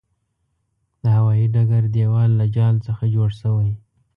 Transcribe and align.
د 1.03 1.03
هوايې 1.17 1.45
ډګر 1.53 1.83
دېوال 1.95 2.31
له 2.39 2.45
جال 2.55 2.75
څخه 2.87 3.03
جوړ 3.15 3.29
شوی. 3.41 3.71